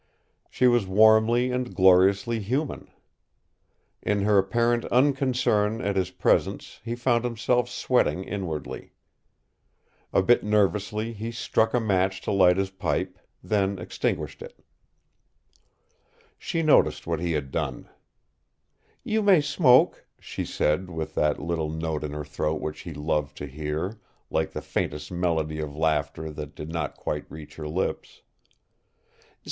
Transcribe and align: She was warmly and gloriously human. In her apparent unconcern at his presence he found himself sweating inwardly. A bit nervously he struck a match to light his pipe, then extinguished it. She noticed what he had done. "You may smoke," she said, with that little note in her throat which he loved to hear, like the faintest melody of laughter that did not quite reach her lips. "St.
She 0.49 0.65
was 0.65 0.87
warmly 0.87 1.51
and 1.51 1.75
gloriously 1.75 2.39
human. 2.39 2.89
In 4.01 4.21
her 4.23 4.39
apparent 4.39 4.85
unconcern 4.85 5.79
at 5.79 5.95
his 5.95 6.09
presence 6.09 6.79
he 6.83 6.95
found 6.95 7.23
himself 7.23 7.69
sweating 7.69 8.23
inwardly. 8.23 8.93
A 10.11 10.23
bit 10.23 10.43
nervously 10.43 11.13
he 11.13 11.29
struck 11.31 11.75
a 11.75 11.79
match 11.79 12.19
to 12.21 12.31
light 12.31 12.57
his 12.57 12.71
pipe, 12.71 13.19
then 13.43 13.77
extinguished 13.77 14.41
it. 14.41 14.65
She 16.39 16.63
noticed 16.63 17.05
what 17.05 17.19
he 17.19 17.33
had 17.33 17.51
done. 17.51 17.87
"You 19.03 19.21
may 19.21 19.39
smoke," 19.39 20.07
she 20.19 20.45
said, 20.45 20.89
with 20.89 21.13
that 21.13 21.37
little 21.39 21.69
note 21.69 22.03
in 22.03 22.11
her 22.13 22.25
throat 22.25 22.59
which 22.59 22.79
he 22.79 22.93
loved 22.95 23.37
to 23.37 23.45
hear, 23.45 23.99
like 24.31 24.53
the 24.53 24.63
faintest 24.63 25.11
melody 25.11 25.59
of 25.59 25.75
laughter 25.77 26.31
that 26.31 26.55
did 26.55 26.69
not 26.69 26.97
quite 26.97 27.29
reach 27.29 27.57
her 27.57 27.67
lips. 27.67 28.23
"St. 29.19 29.37